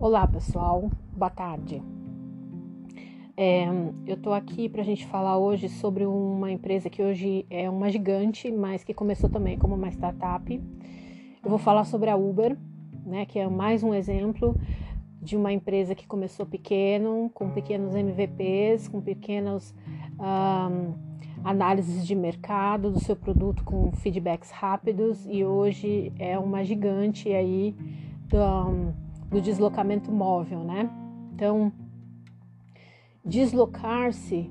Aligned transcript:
Olá 0.00 0.26
pessoal, 0.26 0.90
boa 1.14 1.28
tarde. 1.28 1.82
É, 3.36 3.66
eu 4.06 4.14
estou 4.14 4.32
aqui 4.32 4.66
para 4.66 4.80
a 4.80 4.84
gente 4.84 5.04
falar 5.04 5.36
hoje 5.36 5.68
sobre 5.68 6.06
uma 6.06 6.50
empresa 6.50 6.88
que 6.88 7.02
hoje 7.02 7.44
é 7.50 7.68
uma 7.68 7.90
gigante, 7.90 8.50
mas 8.50 8.82
que 8.82 8.94
começou 8.94 9.28
também 9.28 9.58
como 9.58 9.74
uma 9.74 9.90
startup. 9.90 10.58
Eu 11.44 11.50
vou 11.50 11.58
falar 11.58 11.84
sobre 11.84 12.08
a 12.08 12.16
Uber, 12.16 12.56
né, 13.04 13.26
que 13.26 13.38
é 13.38 13.46
mais 13.46 13.82
um 13.82 13.92
exemplo 13.92 14.58
de 15.20 15.36
uma 15.36 15.52
empresa 15.52 15.94
que 15.94 16.06
começou 16.06 16.46
pequeno, 16.46 17.30
com 17.34 17.50
pequenos 17.50 17.94
MVPs, 17.94 18.88
com 18.88 19.02
pequenos 19.02 19.74
um, 20.18 20.94
análises 21.44 22.06
de 22.06 22.14
mercado 22.14 22.90
do 22.90 23.00
seu 23.00 23.14
produto 23.14 23.62
com 23.64 23.92
feedbacks 23.92 24.50
rápidos 24.50 25.26
e 25.26 25.44
hoje 25.44 26.10
é 26.18 26.38
uma 26.38 26.64
gigante 26.64 27.28
aí 27.28 27.76
do, 28.26 28.94
do 29.30 29.40
deslocamento 29.40 30.10
móvel, 30.10 30.64
né? 30.64 30.90
Então, 31.32 31.72
deslocar-se 33.24 34.50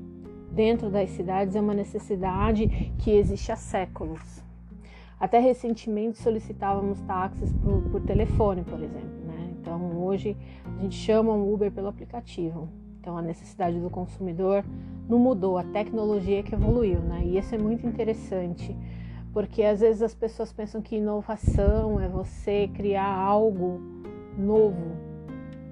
dentro 0.51 0.89
das 0.89 1.09
cidades 1.11 1.55
é 1.55 1.61
uma 1.61 1.73
necessidade 1.73 2.67
que 2.97 3.11
existe 3.11 3.51
há 3.51 3.55
séculos. 3.55 4.43
Até 5.19 5.37
recentemente 5.39 6.17
solicitávamos 6.17 7.01
táxis 7.01 7.51
por, 7.53 7.81
por 7.89 8.01
telefone, 8.01 8.63
por 8.63 8.81
exemplo. 8.81 9.19
Né? 9.25 9.53
Então 9.59 10.01
hoje 10.01 10.37
a 10.65 10.81
gente 10.81 10.95
chama 10.95 11.33
o 11.33 11.53
Uber 11.53 11.71
pelo 11.71 11.87
aplicativo. 11.87 12.69
Então 12.99 13.17
a 13.17 13.21
necessidade 13.21 13.79
do 13.79 13.89
consumidor 13.89 14.63
não 15.09 15.19
mudou, 15.19 15.57
a 15.57 15.63
tecnologia 15.63 16.43
que 16.43 16.53
evoluiu, 16.53 16.99
né? 16.99 17.23
E 17.25 17.37
isso 17.37 17.55
é 17.55 17.57
muito 17.57 17.87
interessante, 17.87 18.75
porque 19.33 19.63
às 19.63 19.79
vezes 19.79 20.01
as 20.01 20.13
pessoas 20.13 20.53
pensam 20.53 20.81
que 20.81 20.97
inovação 20.97 21.99
é 21.99 22.07
você 22.07 22.69
criar 22.73 23.07
algo 23.07 23.81
novo, 24.37 24.95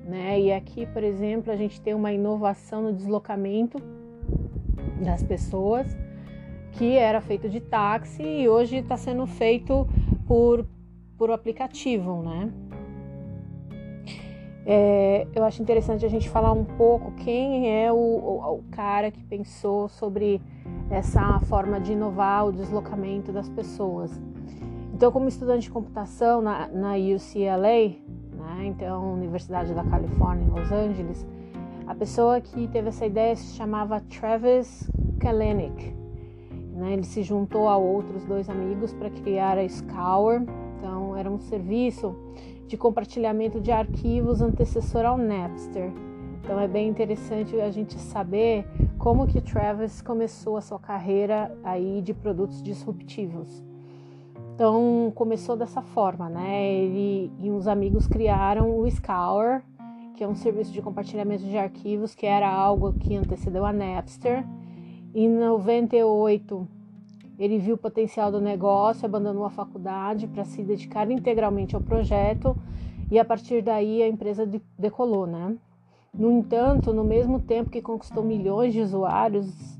né? 0.03 0.39
E 0.39 0.51
aqui, 0.51 0.85
por 0.85 1.03
exemplo, 1.03 1.51
a 1.51 1.55
gente 1.55 1.81
tem 1.81 1.93
uma 1.93 2.11
inovação 2.11 2.81
no 2.81 2.93
deslocamento 2.93 3.81
das 5.03 5.23
pessoas, 5.23 5.95
que 6.73 6.95
era 6.95 7.21
feito 7.21 7.49
de 7.49 7.59
táxi 7.59 8.23
e 8.23 8.49
hoje 8.49 8.77
está 8.77 8.97
sendo 8.97 9.25
feito 9.25 9.87
por, 10.27 10.65
por 11.17 11.31
aplicativo, 11.31 12.21
né? 12.21 12.51
É, 14.69 15.25
eu 15.33 15.45
acho 15.45 15.61
interessante 15.61 16.05
a 16.05 16.09
gente 16.09 16.29
falar 16.29 16.51
um 16.51 16.65
pouco 16.65 17.13
quem 17.23 17.73
é 17.73 17.89
o, 17.89 17.95
o, 17.95 18.55
o, 18.55 18.63
cara 18.69 19.09
que 19.09 19.23
pensou 19.23 19.87
sobre 19.87 20.41
essa 20.89 21.39
forma 21.39 21.79
de 21.79 21.93
inovar 21.93 22.47
o 22.47 22.51
deslocamento 22.51 23.31
das 23.31 23.47
pessoas. 23.47 24.11
Então, 24.93 25.09
como 25.09 25.29
estudante 25.29 25.63
de 25.63 25.69
computação 25.69 26.41
na, 26.41 26.67
na 26.67 26.95
UCLA, 26.95 27.95
né, 28.57 28.65
então 28.65 29.13
Universidade 29.13 29.73
da 29.73 29.83
Califórnia 29.83 30.45
em 30.45 30.49
Los 30.49 30.71
Angeles, 30.71 31.25
a 31.85 31.93
pessoa 31.93 32.41
que 32.41 32.67
teve 32.67 32.89
essa 32.89 33.05
ideia 33.05 33.35
se 33.35 33.55
chamava 33.55 34.01
Travis 34.01 34.89
Kalanick. 35.19 35.95
Né, 36.73 36.93
ele 36.93 37.03
se 37.03 37.23
juntou 37.23 37.69
a 37.69 37.77
outros 37.77 38.25
dois 38.25 38.49
amigos 38.49 38.93
para 38.93 39.09
criar 39.09 39.57
a 39.57 39.67
Scour. 39.67 40.43
Então, 40.77 41.15
era 41.15 41.29
um 41.29 41.39
serviço 41.39 42.15
de 42.67 42.77
compartilhamento 42.77 43.59
de 43.61 43.71
arquivos 43.71 44.41
antecessor 44.41 45.05
ao 45.05 45.17
Napster. 45.17 45.91
Então 46.43 46.59
é 46.59 46.67
bem 46.67 46.87
interessante 46.87 47.59
a 47.59 47.69
gente 47.69 47.99
saber 47.99 48.65
como 48.97 49.27
que 49.27 49.41
Travis 49.41 50.01
começou 50.01 50.55
a 50.55 50.61
sua 50.61 50.79
carreira 50.79 51.57
aí 51.61 52.01
de 52.01 52.13
produtos 52.13 52.61
disruptivos. 52.61 53.66
Então 54.57 55.11
começou 55.13 55.55
dessa 55.55 55.83
forma, 55.83 56.27
né? 56.27 56.67
Ele 56.67 57.31
e 57.37 57.51
uns 57.51 57.67
amigos 57.67 58.07
criaram 58.07 58.79
o 58.79 58.89
Scour, 58.89 59.61
que 60.15 60.23
é 60.23 60.27
um 60.27 60.33
serviço 60.33 60.71
de 60.71 60.81
compartilhamento 60.81 61.43
de 61.43 61.55
arquivos 61.55 62.15
que 62.15 62.25
era 62.25 62.51
algo 62.51 62.91
que 62.93 63.15
antecedeu 63.15 63.63
a 63.63 63.71
Napster. 63.71 64.43
Em 65.13 65.29
98 65.29 66.67
ele 67.37 67.59
viu 67.59 67.75
o 67.75 67.77
potencial 67.77 68.31
do 68.31 68.41
negócio, 68.41 69.05
abandonou 69.05 69.45
a 69.45 69.51
faculdade 69.51 70.25
para 70.25 70.43
se 70.43 70.63
dedicar 70.63 71.11
integralmente 71.11 71.75
ao 71.75 71.81
projeto 71.81 72.57
e 73.11 73.19
a 73.19 73.23
partir 73.23 73.61
daí 73.61 74.01
a 74.01 74.07
empresa 74.07 74.49
decolou, 74.75 75.27
né? 75.27 75.55
No 76.11 76.31
entanto, 76.31 76.91
no 76.91 77.03
mesmo 77.03 77.39
tempo 77.39 77.69
que 77.69 77.79
conquistou 77.79 78.23
milhões 78.23 78.73
de 78.73 78.81
usuários, 78.81 79.77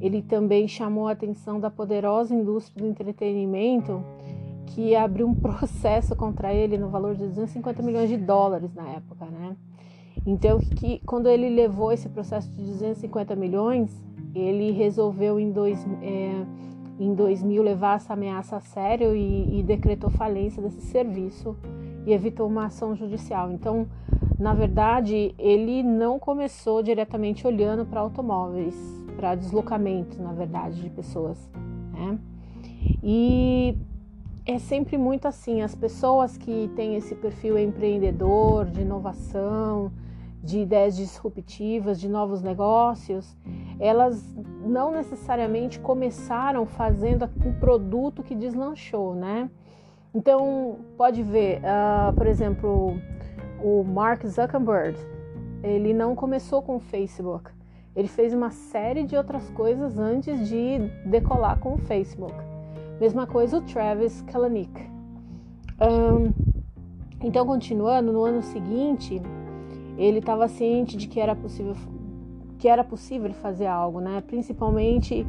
ele 0.00 0.22
também 0.22 0.68
chamou 0.68 1.08
a 1.08 1.12
atenção 1.12 1.58
da 1.58 1.70
poderosa 1.70 2.34
indústria 2.34 2.84
do 2.84 2.88
entretenimento 2.88 4.02
que 4.74 4.94
abriu 4.94 5.26
um 5.26 5.34
processo 5.36 6.14
contra 6.16 6.52
ele 6.52 6.78
no 6.78 6.88
valor 6.88 7.14
de 7.14 7.26
250 7.26 7.82
milhões 7.82 8.08
de 8.08 8.16
dólares 8.16 8.74
na 8.74 8.88
época, 8.88 9.26
né? 9.26 9.56
Então, 10.26 10.58
que 10.58 11.00
quando 11.06 11.28
ele 11.28 11.48
levou 11.48 11.92
esse 11.92 12.08
processo 12.08 12.50
de 12.50 12.62
250 12.62 13.34
milhões, 13.36 13.90
ele 14.34 14.72
resolveu 14.72 15.38
em 15.38 15.50
dois, 15.50 15.86
é, 16.02 16.44
em 16.98 17.14
2000 17.14 17.62
levar 17.62 17.96
essa 17.96 18.12
ameaça 18.12 18.56
a 18.56 18.60
sério 18.60 19.14
e, 19.14 19.58
e 19.58 19.62
decretou 19.62 20.10
falência 20.10 20.62
desse 20.62 20.82
serviço 20.82 21.56
e 22.04 22.12
evitou 22.12 22.46
uma 22.46 22.66
ação 22.66 22.94
judicial. 22.94 23.50
Então, 23.50 23.86
na 24.38 24.54
verdade, 24.54 25.34
ele 25.38 25.82
não 25.82 26.18
começou 26.18 26.82
diretamente 26.82 27.46
olhando 27.46 27.84
para 27.84 28.00
automóveis, 28.00 28.76
para 29.16 29.34
deslocamento, 29.34 30.20
na 30.22 30.32
verdade, 30.32 30.80
de 30.80 30.90
pessoas. 30.90 31.38
Né? 31.92 32.18
E 33.02 33.76
é 34.48 34.58
sempre 34.58 34.96
muito 34.96 35.28
assim: 35.28 35.60
as 35.60 35.74
pessoas 35.74 36.38
que 36.38 36.70
têm 36.74 36.96
esse 36.96 37.14
perfil 37.14 37.58
empreendedor, 37.58 38.64
de 38.64 38.80
inovação, 38.80 39.92
de 40.42 40.60
ideias 40.60 40.96
disruptivas, 40.96 42.00
de 42.00 42.08
novos 42.08 42.40
negócios, 42.40 43.36
elas 43.78 44.34
não 44.64 44.90
necessariamente 44.90 45.78
começaram 45.78 46.64
fazendo 46.64 47.28
um 47.44 47.52
produto 47.52 48.22
que 48.22 48.34
deslanchou, 48.34 49.14
né? 49.14 49.50
Então, 50.14 50.78
pode 50.96 51.22
ver, 51.22 51.58
uh, 51.58 52.14
por 52.14 52.26
exemplo, 52.26 52.98
o 53.62 53.84
Mark 53.84 54.24
Zuckerberg, 54.26 54.98
ele 55.62 55.92
não 55.92 56.16
começou 56.16 56.62
com 56.62 56.76
o 56.76 56.80
Facebook. 56.80 57.50
Ele 57.94 58.08
fez 58.08 58.32
uma 58.32 58.50
série 58.50 59.04
de 59.04 59.14
outras 59.14 59.50
coisas 59.50 59.98
antes 59.98 60.48
de 60.48 60.78
decolar 61.04 61.58
com 61.58 61.74
o 61.74 61.78
Facebook. 61.78 62.47
Mesma 63.00 63.26
coisa 63.26 63.58
o 63.58 63.62
Travis 63.62 64.22
Kalanick. 64.22 64.72
Um, 65.80 66.32
então, 67.22 67.46
continuando, 67.46 68.12
no 68.12 68.24
ano 68.24 68.42
seguinte, 68.42 69.20
ele 69.96 70.18
estava 70.18 70.48
ciente 70.48 70.96
de 70.96 71.06
que 71.06 71.20
era 71.20 71.34
possível 71.34 71.74
que 72.58 72.66
era 72.66 72.82
possível 72.82 73.32
fazer 73.34 73.66
algo, 73.66 74.00
né? 74.00 74.20
Principalmente 74.26 75.24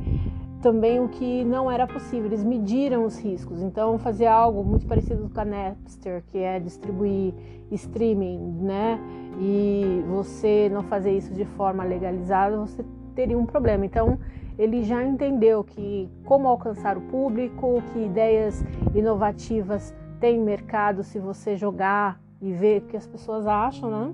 também 0.61 0.99
o 0.99 1.07
que 1.07 1.43
não 1.45 1.69
era 1.69 1.85
possível. 1.85 2.25
Eles 2.25 2.43
mediram 2.43 3.05
os 3.05 3.19
riscos. 3.19 3.61
Então, 3.61 3.99
fazer 3.99 4.25
algo 4.25 4.63
muito 4.63 4.87
parecido 4.87 5.29
com 5.29 5.39
a 5.39 5.45
Napster, 5.45 6.23
que 6.27 6.39
é 6.39 6.59
distribuir 6.59 7.33
streaming, 7.71 8.39
né? 8.61 8.99
E 9.39 10.03
você 10.07 10.69
não 10.73 10.81
fazer 10.83 11.15
isso 11.15 11.31
de 11.33 11.45
forma 11.45 11.83
legalizada, 11.83 12.57
você 12.57 12.83
teria 13.13 13.37
um 13.37 13.45
problema. 13.45 13.85
Então, 13.85 14.17
ele 14.59 14.83
já 14.83 15.01
entendeu 15.03 15.63
que 15.63 16.09
como 16.25 16.45
alcançar 16.45 16.97
o 16.97 17.01
público, 17.01 17.81
que 17.93 17.99
ideias 17.99 18.61
inovativas 18.93 19.95
têm 20.19 20.37
mercado 20.37 21.01
se 21.01 21.17
você 21.17 21.55
jogar 21.55 22.21
e 22.41 22.51
ver 22.51 22.81
o 22.81 22.85
que 22.87 22.97
as 22.97 23.07
pessoas 23.07 23.47
acham, 23.47 23.89
né? 23.89 24.13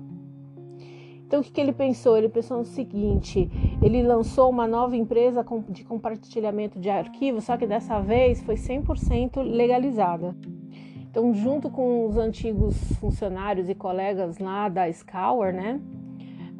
Então, 1.26 1.40
o 1.40 1.42
que, 1.42 1.50
que 1.50 1.60
ele 1.60 1.72
pensou? 1.72 2.16
Ele 2.16 2.28
pensou 2.28 2.58
no 2.58 2.64
seguinte: 2.64 3.50
ele 3.82 4.00
lançou 4.04 4.48
uma 4.48 4.68
nova 4.68 4.96
empresa 4.96 5.44
de 5.68 5.84
compartilhamento 5.84 6.78
de 6.78 6.88
arquivos, 6.88 7.42
só 7.42 7.56
que 7.56 7.66
dessa 7.66 7.98
vez 7.98 8.40
foi 8.42 8.54
100% 8.54 9.42
legalizada. 9.42 10.36
Então, 11.10 11.34
junto 11.34 11.68
com 11.68 12.06
os 12.06 12.16
antigos 12.16 12.76
funcionários 13.00 13.68
e 13.68 13.74
colegas 13.74 14.38
lá 14.38 14.68
da 14.68 14.92
Scour, 14.92 15.52
né, 15.52 15.80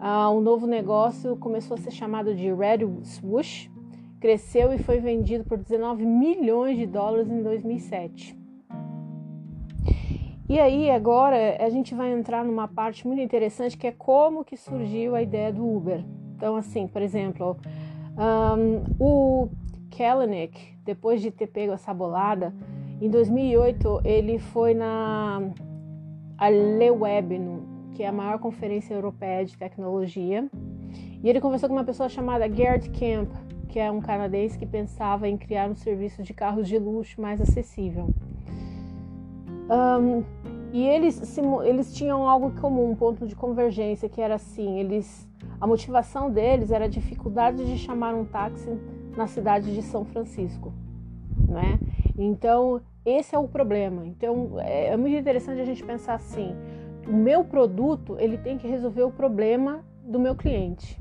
uh, 0.00 0.34
o 0.34 0.40
novo 0.40 0.66
negócio 0.66 1.36
começou 1.36 1.76
a 1.76 1.78
ser 1.78 1.92
chamado 1.92 2.34
de 2.34 2.52
Red 2.52 2.78
Swoosh, 3.04 3.70
cresceu 4.20 4.72
e 4.72 4.78
foi 4.78 5.00
vendido 5.00 5.44
por 5.44 5.58
19 5.58 6.04
milhões 6.04 6.76
de 6.76 6.86
dólares 6.86 7.30
em 7.30 7.42
2007. 7.42 8.36
E 10.48 10.60
aí 10.60 10.90
agora 10.90 11.56
a 11.58 11.68
gente 11.68 11.94
vai 11.94 12.12
entrar 12.12 12.44
numa 12.44 12.68
parte 12.68 13.06
muito 13.06 13.20
interessante 13.20 13.76
que 13.76 13.86
é 13.86 13.92
como 13.92 14.44
que 14.44 14.56
surgiu 14.56 15.16
a 15.16 15.22
ideia 15.22 15.52
do 15.52 15.66
Uber. 15.66 16.04
Então 16.36 16.54
assim, 16.54 16.86
por 16.86 17.02
exemplo, 17.02 17.56
um, 18.16 18.84
o 18.98 19.48
Kalanick, 19.96 20.56
depois 20.84 21.20
de 21.20 21.30
ter 21.32 21.48
pego 21.48 21.72
essa 21.72 21.92
bolada, 21.92 22.54
em 23.00 23.10
2008 23.10 24.02
ele 24.04 24.38
foi 24.38 24.72
na 24.72 25.40
a 26.38 26.48
LeWeb, 26.48 27.40
que 27.94 28.02
é 28.02 28.08
a 28.08 28.12
maior 28.12 28.38
conferência 28.38 28.94
europeia 28.94 29.44
de 29.44 29.56
tecnologia, 29.56 30.48
e 31.22 31.28
ele 31.28 31.40
conversou 31.40 31.68
com 31.68 31.74
uma 31.74 31.84
pessoa 31.84 32.08
chamada 32.08 32.48
Gerd 32.48 32.90
Kemp, 32.90 33.30
que 33.68 33.78
é 33.78 33.90
um 33.90 34.00
canadense 34.00 34.58
que 34.58 34.66
pensava 34.66 35.28
em 35.28 35.36
criar 35.36 35.68
um 35.68 35.74
serviço 35.74 36.22
de 36.22 36.32
carros 36.32 36.68
de 36.68 36.78
luxo 36.78 37.20
mais 37.20 37.40
acessível. 37.40 38.08
Um, 39.70 40.22
E 40.72 40.82
eles, 40.84 41.38
eles 41.64 41.94
tinham 41.94 42.28
algo 42.28 42.50
comum, 42.60 42.90
um 42.90 42.94
ponto 42.94 43.26
de 43.26 43.34
convergência, 43.34 44.08
que 44.08 44.20
era 44.20 44.34
assim, 44.34 44.78
eles 44.78 45.26
a 45.60 45.66
motivação 45.66 46.30
deles 46.30 46.70
era 46.70 46.84
a 46.84 46.88
dificuldade 46.88 47.64
de 47.64 47.78
chamar 47.78 48.14
um 48.14 48.24
táxi 48.24 48.68
na 49.16 49.26
cidade 49.26 49.72
de 49.74 49.80
São 49.82 50.04
Francisco, 50.04 50.72
né? 51.48 51.78
Então, 52.18 52.82
esse 53.04 53.34
é 53.34 53.38
o 53.38 53.48
problema. 53.48 54.04
Então, 54.06 54.58
é, 54.58 54.88
é 54.88 54.96
muito 54.96 55.16
interessante 55.16 55.60
a 55.60 55.64
gente 55.64 55.82
pensar 55.82 56.14
assim, 56.14 56.54
o 57.08 57.12
meu 57.12 57.44
produto, 57.44 58.16
ele 58.18 58.36
tem 58.36 58.58
que 58.58 58.68
resolver 58.68 59.04
o 59.04 59.10
problema 59.10 59.82
do 60.04 60.18
meu 60.18 60.34
cliente. 60.34 61.00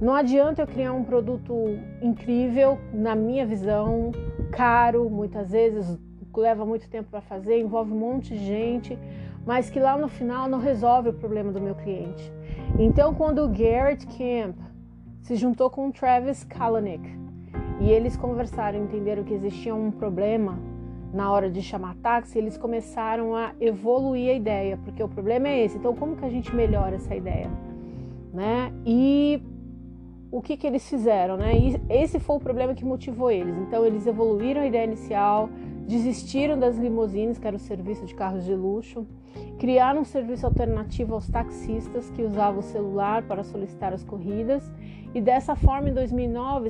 Não 0.00 0.14
adianta 0.14 0.60
eu 0.60 0.66
criar 0.66 0.92
um 0.92 1.02
produto 1.02 1.54
incrível, 2.02 2.78
na 2.92 3.14
minha 3.14 3.46
visão, 3.46 4.12
caro, 4.52 5.08
muitas 5.08 5.50
vezes 5.50 5.98
leva 6.36 6.66
muito 6.66 6.86
tempo 6.90 7.08
para 7.10 7.22
fazer, 7.22 7.58
envolve 7.58 7.92
um 7.92 7.98
monte 7.98 8.34
de 8.34 8.44
gente, 8.44 8.98
mas 9.46 9.70
que 9.70 9.80
lá 9.80 9.96
no 9.96 10.06
final 10.06 10.48
não 10.48 10.58
resolve 10.58 11.08
o 11.08 11.12
problema 11.14 11.50
do 11.50 11.60
meu 11.62 11.74
cliente. 11.74 12.30
Então, 12.78 13.14
quando 13.14 13.42
o 13.42 13.48
Garrett 13.48 14.06
Camp 14.06 14.56
se 15.22 15.34
juntou 15.34 15.70
com 15.70 15.88
o 15.88 15.92
Travis 15.92 16.44
Kalanick 16.44 17.08
e 17.80 17.90
eles 17.90 18.18
conversaram, 18.18 18.84
entenderam 18.84 19.24
que 19.24 19.32
existia 19.32 19.74
um 19.74 19.90
problema 19.90 20.58
na 21.10 21.32
hora 21.32 21.50
de 21.50 21.62
chamar 21.62 21.94
táxi, 21.96 22.36
eles 22.36 22.58
começaram 22.58 23.34
a 23.34 23.52
evoluir 23.58 24.30
a 24.30 24.34
ideia, 24.34 24.78
porque 24.84 25.02
o 25.02 25.08
problema 25.08 25.48
é 25.48 25.64
esse. 25.64 25.78
Então, 25.78 25.94
como 25.94 26.16
que 26.16 26.24
a 26.26 26.28
gente 26.28 26.54
melhora 26.54 26.96
essa 26.96 27.14
ideia, 27.14 27.50
né? 28.34 28.70
E 28.84 29.42
o 30.36 30.42
que 30.42 30.54
que 30.54 30.66
eles 30.66 30.86
fizeram, 30.86 31.38
né? 31.38 31.52
E 31.56 31.80
esse 31.88 32.20
foi 32.20 32.36
o 32.36 32.40
problema 32.40 32.74
que 32.74 32.84
motivou 32.84 33.30
eles. 33.30 33.56
Então, 33.56 33.86
eles 33.86 34.06
evoluíram 34.06 34.60
a 34.60 34.66
ideia 34.66 34.84
inicial, 34.84 35.48
desistiram 35.86 36.58
das 36.58 36.76
limousines, 36.76 37.38
que 37.38 37.46
era 37.46 37.56
o 37.56 37.58
serviço 37.58 38.04
de 38.04 38.14
carros 38.14 38.44
de 38.44 38.54
luxo, 38.54 39.06
criaram 39.58 40.02
um 40.02 40.04
serviço 40.04 40.44
alternativo 40.44 41.14
aos 41.14 41.26
taxistas 41.26 42.10
que 42.10 42.22
usavam 42.22 42.60
o 42.60 42.62
celular 42.62 43.22
para 43.22 43.42
solicitar 43.42 43.94
as 43.94 44.04
corridas 44.04 44.70
e 45.14 45.20
dessa 45.22 45.56
forma 45.56 45.88
em 45.88 45.94
2009 45.94 46.68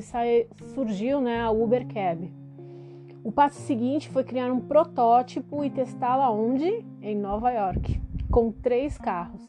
surgiu 0.73 1.19
né, 1.19 1.41
a 1.41 1.51
Uber 1.51 1.85
Cab. 1.87 2.31
O 3.21 3.31
passo 3.33 3.59
seguinte 3.59 4.07
foi 4.07 4.23
criar 4.23 4.49
um 4.49 4.61
protótipo 4.61 5.65
e 5.65 5.69
testá-lo 5.69 6.23
onde? 6.33 6.85
Em 7.01 7.17
Nova 7.17 7.51
York, 7.51 7.99
com 8.31 8.49
três 8.49 8.97
carros. 8.97 9.45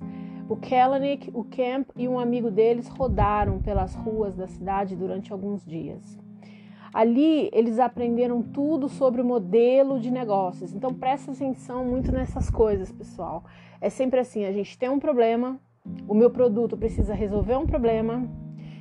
O 0.49 0.57
Kalanick, 0.57 1.31
o 1.35 1.45
Camp 1.45 1.91
e 1.95 2.09
um 2.09 2.19
amigo 2.19 2.51
deles 2.51 2.89
rodaram 2.89 3.61
pelas 3.61 3.95
ruas 3.95 4.35
da 4.35 4.47
cidade 4.47 4.97
durante 4.97 5.31
alguns 5.31 5.65
dias. 5.65 6.19
Ali 6.93 7.51
eles 7.53 7.79
aprenderam 7.79 8.43
tudo 8.43 8.89
sobre 8.89 9.21
o 9.21 9.25
modelo 9.25 10.01
de 10.01 10.11
negócios. 10.11 10.73
Então 10.73 10.95
presta 10.95 11.33
atenção 11.33 11.85
muito 11.85 12.11
nessas 12.11 12.49
coisas, 12.49 12.91
pessoal. 12.91 13.45
É 13.79 13.91
sempre 13.91 14.21
assim, 14.21 14.47
a 14.47 14.53
gente 14.53 14.79
tem 14.79 14.89
um 14.89 14.99
problema, 14.99 15.61
o 16.09 16.15
meu 16.15 16.31
produto 16.31 16.79
precisa 16.79 17.13
resolver 17.13 17.57
um 17.57 17.67
problema. 17.67 18.27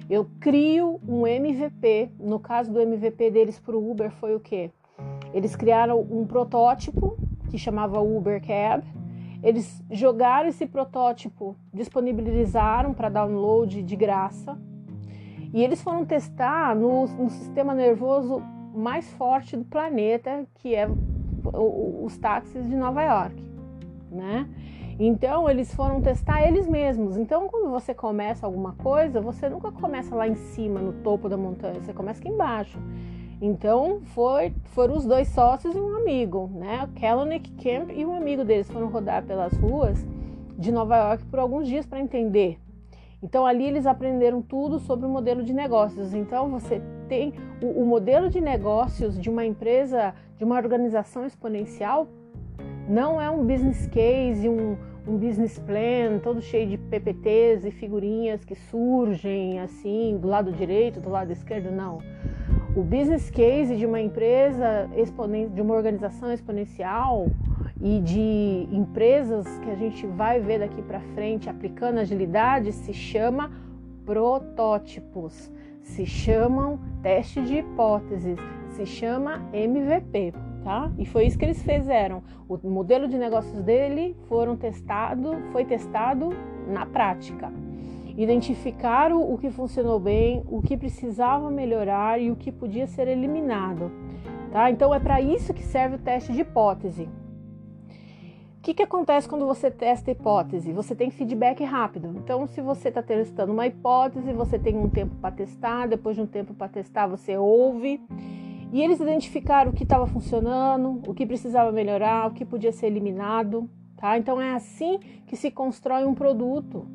Eu 0.10 0.26
crio 0.40 1.02
um 1.06 1.28
MVP. 1.28 2.12
No 2.18 2.40
caso 2.40 2.72
do 2.72 2.80
MVP 2.80 3.30
deles 3.30 3.60
para 3.60 3.76
o 3.76 3.92
Uber 3.92 4.10
foi 4.10 4.34
o 4.36 4.40
quê? 4.40 4.72
Eles 5.34 5.54
criaram 5.54 6.00
um 6.00 6.26
protótipo 6.26 7.18
que 7.50 7.58
chamava 7.58 8.00
Uber 8.00 8.42
Cab. 8.42 8.84
Eles 9.44 9.84
jogaram 9.92 10.50
esse 10.50 10.66
protótipo, 10.66 11.56
disponibilizaram 11.74 12.94
para 12.94 13.10
download 13.10 13.84
de 13.84 13.96
graça 13.96 14.58
e 15.54 15.64
eles 15.64 15.82
foram 15.82 16.06
testar 16.06 16.76
no, 16.76 17.08
no 17.08 17.30
sistema 17.30 17.74
nervoso 17.74 18.42
mais 18.74 19.12
forte 19.14 19.56
do 19.56 19.66
planeta, 19.66 20.46
que 20.56 20.76
é 20.76 20.88
os 21.54 22.18
táxis 22.18 22.68
de 22.68 22.76
Nova 22.76 23.02
York, 23.02 23.44
né? 24.12 24.48
Então 25.00 25.48
eles 25.50 25.74
foram 25.74 26.02
testar 26.02 26.48
eles 26.48 26.68
mesmos. 26.68 27.18
Então 27.18 27.48
quando 27.48 27.70
você 27.70 27.94
começa 27.94 28.46
alguma 28.46 28.74
coisa, 28.74 29.22
você 29.22 29.48
nunca 29.48 29.72
começa 29.72 30.16
lá 30.16 30.28
em 30.28 30.36
cima, 30.36 30.80
no 30.80 30.94
topo 30.94 31.30
da 31.30 31.38
montanha, 31.38 31.76
você 31.82 31.94
começa 31.94 32.20
aqui 32.20 32.30
embaixo. 32.30 32.80
Então 33.42 34.02
foi, 34.16 34.54
foram 34.66 34.96
os 34.96 35.06
dois 35.06 35.28
sócios 35.30 35.76
e 35.76 35.80
um 35.80 35.96
amigo, 35.98 36.50
né? 36.54 36.84
O 36.84 36.88
Kellenick 36.90 37.52
Camp 37.64 37.92
e 37.96 38.06
um 38.06 38.16
amigo 38.16 38.44
deles 38.44 38.70
foram 38.70 38.88
rodar 38.88 39.24
pelas 39.24 39.54
ruas 39.58 40.06
de 40.58 40.72
Nova 40.72 40.98
York 40.98 41.26
por 41.26 41.40
alguns 41.40 41.68
dias 41.68 41.86
para 41.86 42.00
entender 42.00 42.60
então 43.22 43.46
ali 43.46 43.66
eles 43.66 43.86
aprenderam 43.86 44.42
tudo 44.42 44.80
sobre 44.80 45.06
o 45.06 45.10
modelo 45.10 45.44
de 45.44 45.54
negócios. 45.54 46.14
Então 46.14 46.50
você 46.50 46.82
tem 47.08 47.34
o, 47.62 47.82
o 47.82 47.86
modelo 47.86 48.30
de 48.30 48.40
negócios 48.40 49.20
de 49.20 49.30
uma 49.30 49.46
empresa, 49.46 50.14
de 50.38 50.44
uma 50.44 50.56
organização 50.56 51.26
exponencial, 51.26 52.08
não 52.88 53.20
é 53.20 53.30
um 53.30 53.46
business 53.46 53.88
case, 53.88 54.48
um, 54.48 54.78
um 55.08 55.18
business 55.18 55.58
plan 55.60 56.20
todo 56.22 56.42
cheio 56.42 56.68
de 56.68 56.78
PPTs 56.78 57.66
e 57.68 57.72
figurinhas 57.72 58.46
que 58.46 58.56
surgem 58.56 59.60
assim 59.60 60.18
do 60.22 60.28
lado 60.28 60.52
direito, 60.52 61.00
do 61.00 61.10
lado 61.10 61.32
esquerdo, 61.32 61.72
não. 61.72 61.98
O 62.78 62.84
business 62.84 63.32
case 63.32 63.76
de 63.76 63.88
uma 63.88 64.00
empresa, 64.00 64.88
de 65.52 65.62
uma 65.62 65.74
organização 65.74 66.32
exponencial, 66.32 67.26
e 67.82 68.00
de 68.00 68.68
empresas 68.72 69.48
que 69.60 69.72
a 69.72 69.76
gente 69.76 70.06
vai 70.06 70.40
ver 70.40 70.60
daqui 70.60 70.80
para 70.84 71.00
frente 71.16 71.50
aplicando 71.50 71.98
agilidade 71.98 72.72
se 72.72 72.94
chama 72.94 73.52
protótipos, 74.06 75.52
se 75.82 76.06
chamam 76.06 76.80
teste 77.02 77.42
de 77.42 77.58
hipóteses, 77.58 78.38
se 78.70 78.86
chama 78.86 79.42
MVP, 79.52 80.36
tá? 80.64 80.92
E 81.00 81.06
foi 81.08 81.26
isso 81.26 81.38
que 81.38 81.46
eles 81.46 81.64
fizeram. 81.64 82.22
O 82.48 82.70
modelo 82.70 83.08
de 83.08 83.18
negócios 83.18 83.64
dele 83.64 84.16
foram 84.28 84.56
testado, 84.56 85.36
foi 85.52 85.66
testado 85.66 86.30
na 86.68 86.86
prática. 86.86 87.52
Identificaram 88.18 89.32
o 89.32 89.38
que 89.38 89.50
funcionou 89.52 90.00
bem, 90.00 90.44
o 90.48 90.62
que 90.62 90.76
precisava 90.76 91.50
melhorar 91.52 92.20
e 92.20 92.32
o 92.32 92.36
que 92.36 92.52
podia 92.52 92.88
ser 92.88 93.08
eliminado. 93.08 93.92
Tá? 94.52 94.70
Então 94.72 94.94
é 94.94 95.00
para 95.00 95.22
isso 95.22 95.54
que 95.54 95.64
serve 95.64 95.96
o 95.96 96.00
teste 96.00 96.34
de 96.34 96.42
hipótese 96.42 97.08
que, 98.68 98.74
que 98.74 98.84
acontece 98.84 99.30
quando 99.30 99.46
você 99.46 99.72
testa 99.72 100.12
hipótese? 100.12 100.74
Você 100.74 100.94
tem 100.94 101.10
feedback 101.10 101.64
rápido. 101.64 102.14
Então, 102.18 102.46
se 102.48 102.60
você 102.60 102.90
está 102.90 103.02
testando 103.02 103.54
uma 103.54 103.66
hipótese, 103.66 104.34
você 104.34 104.60
tem 104.60 104.78
um 104.78 104.90
tempo 104.90 105.16
para 105.22 105.34
testar, 105.34 105.88
depois 105.88 106.18
de 106.18 106.22
um 106.22 106.26
tempo 106.26 106.54
para 106.54 106.68
testar, 106.68 107.08
você 107.08 107.38
ouve. 107.38 108.02
E 108.74 108.82
eles 108.82 109.00
identificaram 109.00 109.72
o 109.72 109.74
que 109.74 109.84
estava 109.84 110.06
funcionando, 110.06 111.02
o 111.08 111.14
que 111.14 111.26
precisava 111.26 111.72
melhorar, 111.72 112.28
o 112.28 112.34
que 112.34 112.44
podia 112.44 112.74
ser 112.74 112.88
eliminado. 112.88 113.70
Tá? 113.96 114.18
Então, 114.18 114.42
é 114.42 114.52
assim 114.52 115.00
que 115.26 115.38
se 115.38 115.50
constrói 115.50 116.04
um 116.04 116.14
produto. 116.14 116.86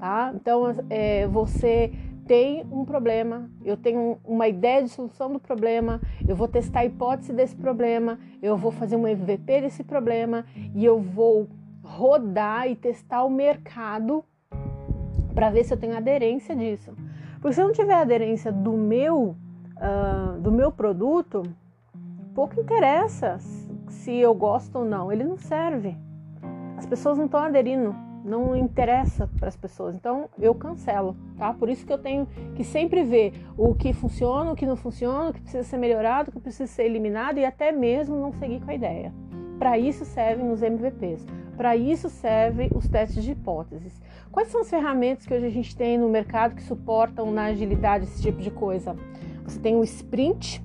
Tá? 0.00 0.32
Então, 0.34 0.62
é, 0.88 1.26
você 1.26 1.92
tem 2.26 2.64
um 2.72 2.86
problema, 2.86 3.50
eu 3.62 3.76
tenho 3.76 4.18
uma 4.24 4.48
ideia 4.48 4.82
de 4.82 4.88
solução 4.88 5.30
do 5.30 5.38
problema, 5.38 6.00
eu 6.26 6.34
vou 6.34 6.48
testar 6.48 6.80
a 6.80 6.84
hipótese 6.86 7.34
desse 7.34 7.54
problema, 7.54 8.18
eu 8.40 8.56
vou 8.56 8.72
fazer 8.72 8.96
um 8.96 9.06
MVP 9.06 9.60
desse 9.60 9.84
problema 9.84 10.46
e 10.74 10.82
eu 10.82 10.98
vou 10.98 11.48
rodar 11.82 12.66
e 12.66 12.76
testar 12.76 13.24
o 13.24 13.30
mercado 13.30 14.24
para 15.34 15.50
ver 15.50 15.64
se 15.64 15.74
eu 15.74 15.78
tenho 15.78 15.94
aderência 15.94 16.56
disso. 16.56 16.92
Porque 17.34 17.52
se 17.52 17.60
eu 17.60 17.66
não 17.66 17.74
tiver 17.74 17.92
aderência 17.92 18.50
do 18.50 18.72
meu, 18.72 19.36
uh, 19.76 20.40
do 20.40 20.50
meu 20.50 20.72
produto, 20.72 21.42
pouco 22.34 22.58
interessa 22.58 23.36
se 23.88 24.16
eu 24.16 24.34
gosto 24.34 24.78
ou 24.78 24.84
não, 24.86 25.12
ele 25.12 25.24
não 25.24 25.36
serve. 25.36 25.94
As 26.78 26.86
pessoas 26.86 27.18
não 27.18 27.26
estão 27.26 27.40
aderindo 27.40 27.94
não 28.24 28.54
interessa 28.54 29.28
para 29.38 29.48
as 29.48 29.56
pessoas. 29.56 29.94
Então 29.94 30.28
eu 30.38 30.54
cancelo, 30.54 31.16
tá? 31.36 31.52
Por 31.52 31.68
isso 31.68 31.86
que 31.86 31.92
eu 31.92 31.98
tenho 31.98 32.26
que 32.54 32.64
sempre 32.64 33.02
ver 33.02 33.32
o 33.56 33.74
que 33.74 33.92
funciona, 33.92 34.52
o 34.52 34.56
que 34.56 34.66
não 34.66 34.76
funciona, 34.76 35.30
o 35.30 35.32
que 35.32 35.40
precisa 35.40 35.64
ser 35.64 35.78
melhorado, 35.78 36.30
o 36.30 36.32
que 36.32 36.40
precisa 36.40 36.66
ser 36.66 36.84
eliminado 36.84 37.38
e 37.38 37.44
até 37.44 37.72
mesmo 37.72 38.16
não 38.16 38.32
seguir 38.32 38.60
com 38.60 38.70
a 38.70 38.74
ideia. 38.74 39.12
Para 39.58 39.78
isso 39.78 40.04
servem 40.04 40.50
os 40.50 40.62
MVPs. 40.62 41.26
Para 41.56 41.76
isso 41.76 42.08
servem 42.08 42.70
os 42.74 42.88
testes 42.88 43.22
de 43.22 43.32
hipóteses. 43.32 44.00
Quais 44.32 44.48
são 44.48 44.62
as 44.62 44.70
ferramentas 44.70 45.26
que 45.26 45.34
hoje 45.34 45.44
a 45.44 45.50
gente 45.50 45.76
tem 45.76 45.98
no 45.98 46.08
mercado 46.08 46.54
que 46.54 46.62
suportam 46.62 47.30
na 47.30 47.44
agilidade 47.44 48.04
esse 48.04 48.22
tipo 48.22 48.40
de 48.40 48.50
coisa? 48.50 48.96
Você 49.44 49.58
tem 49.58 49.76
o 49.76 49.84
sprint, 49.84 50.64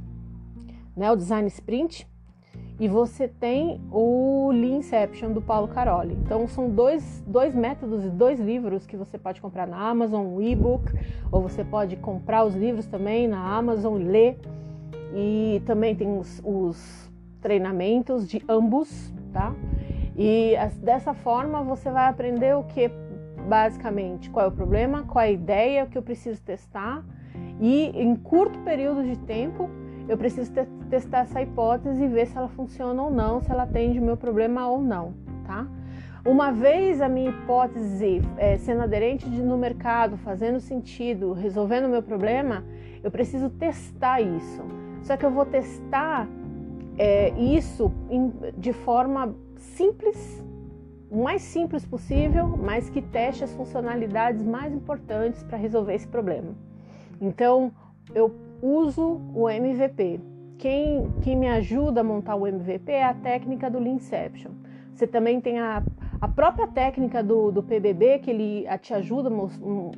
né, 0.96 1.12
o 1.12 1.16
design 1.16 1.48
sprint, 1.50 2.08
e 2.80 2.88
você 2.88 3.28
tem 3.28 3.80
o 3.92 4.52
Leanception 4.52 5.32
do 5.32 5.42
Paulo 5.42 5.68
Caroli. 5.68 6.18
Então 6.24 6.48
são 6.48 6.70
dois, 6.70 7.24
dois 7.26 7.56
métodos 7.56 8.04
e 8.04 8.10
dois 8.10 8.40
livros 8.40 8.86
que 8.86 8.98
você 8.98 9.18
pode 9.18 9.40
comprar 9.40 9.66
na 9.66 9.78
Amazon, 9.78 10.26
um 10.26 10.42
e-book, 10.42 10.92
ou 11.32 11.42
você 11.42 11.64
pode 11.64 11.96
comprar 11.96 12.44
os 12.44 12.54
livros 12.54 12.86
também 12.86 13.28
na 13.28 13.56
Amazon 13.56 14.00
e 14.02 14.04
ler. 14.04 14.40
E 15.14 15.62
também 15.66 15.96
tem 15.96 16.18
os, 16.18 16.42
os 16.44 17.10
treinamentos 17.40 18.28
de 18.28 18.44
ambos, 18.50 19.14
tá? 19.32 19.56
E 20.18 20.56
dessa 20.82 21.14
forma 21.14 21.64
você 21.64 21.90
vai 21.90 22.10
aprender 22.10 22.56
o 22.56 22.64
que 22.64 22.90
basicamente 23.48 24.30
qual 24.30 24.46
é 24.46 24.50
o 24.50 24.52
problema, 24.52 25.04
qual 25.04 25.24
é 25.24 25.28
a 25.28 25.32
ideia, 25.32 25.84
o 25.84 25.88
que 25.88 25.98
eu 25.98 26.02
preciso 26.02 26.42
testar 26.42 27.06
e 27.62 27.92
em 27.94 28.16
curto 28.16 28.60
período 28.60 29.04
de 29.04 29.18
tempo 29.20 29.70
eu 30.08 30.18
preciso 30.18 30.52
te 30.52 30.66
testar 30.90 31.20
essa 31.20 31.42
hipótese 31.42 32.04
e 32.04 32.08
ver 32.08 32.28
se 32.28 32.38
ela 32.38 32.48
funciona 32.48 33.02
ou 33.02 33.10
não, 33.10 33.42
se 33.42 33.52
ela 33.52 33.64
atende 33.64 34.00
o 34.00 34.02
meu 34.02 34.16
problema 34.16 34.68
ou 34.68 34.82
não, 34.82 35.14
tá? 35.46 35.68
Uma 36.26 36.52
vez 36.52 37.02
a 37.02 37.08
minha 37.08 37.30
hipótese 37.30 38.22
é, 38.38 38.58
sendo 38.58 38.82
aderente 38.82 39.28
no 39.30 39.58
mercado, 39.58 40.18
fazendo 40.18 40.60
sentido, 40.60 41.34
resolvendo 41.34 41.86
o 41.86 41.90
meu 41.90 42.02
problema, 42.02 42.64
eu 43.04 43.12
preciso 43.12 43.50
testar 43.50 44.22
isso. 44.22 44.64
Só 45.04 45.16
que 45.16 45.24
eu 45.24 45.30
vou 45.30 45.46
testar 45.46 46.28
é, 46.98 47.30
isso 47.38 47.92
em, 48.10 48.34
de 48.58 48.74
forma 48.74 49.36
simples, 49.56 50.44
o 51.12 51.24
mais 51.24 51.44
simples 51.44 51.86
possível, 51.86 52.48
mas 52.48 52.90
que 52.90 53.04
teste 53.04 53.44
as 53.44 53.54
funcionalidades 53.54 54.44
mais 54.44 54.74
importantes 54.74 55.44
para 55.44 55.58
resolver 55.58 55.94
esse 55.94 56.08
problema. 56.08 56.56
Então, 57.22 57.72
eu 58.16 58.36
uso 58.62 59.22
o 59.34 59.50
MVP. 59.50 60.20
Quem, 60.58 61.12
quem 61.22 61.36
me 61.36 61.48
ajuda 61.48 62.02
a 62.02 62.04
montar 62.04 62.36
o 62.36 62.48
MVP 62.48 62.92
é 62.92 63.04
a 63.04 63.14
técnica 63.14 63.70
do 63.70 63.80
Leanception. 63.80 64.52
Você 64.94 65.06
também 65.06 65.42
tem 65.42 65.60
a, 65.60 65.84
a 66.22 66.28
própria 66.28 66.68
técnica 66.68 67.22
do, 67.22 67.52
do 67.52 67.62
PBB, 67.62 68.20
que 68.20 68.32
ele 68.32 68.66
te 68.82 68.94
ajuda 68.94 69.30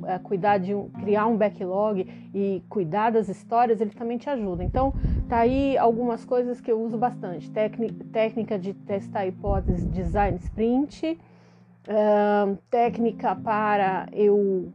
a 0.08 0.18
cuidar 0.18 0.58
de 0.58 0.74
um, 0.74 0.90
criar 0.90 1.28
um 1.28 1.38
backlog 1.38 2.08
e 2.34 2.64
cuidar 2.68 3.12
das 3.12 3.30
histórias, 3.30 3.80
ele 3.80 3.92
também 3.92 4.18
te 4.18 4.28
ajuda. 4.30 4.64
Então, 4.64 4.94
tá 5.30 5.38
aí 5.38 5.78
algumas 5.78 6.26
coisas 6.26 6.60
que 6.60 6.72
eu 6.72 6.82
uso 6.82 6.98
bastante. 6.98 7.52
Técnica, 7.52 8.06
técnica 8.12 8.58
de 8.58 8.74
testar 8.74 9.28
hipóteses, 9.28 9.88
design 9.92 10.38
sprint, 10.38 11.20
uh, 11.88 12.58
técnica 12.72 13.36
para 13.36 14.08
eu 14.12 14.74